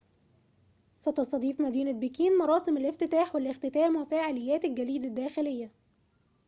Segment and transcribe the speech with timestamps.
[0.95, 5.71] ستستضيف مدينة بكين مراسم الافتتاح والاختتام وفعاليات الجليد الداخلية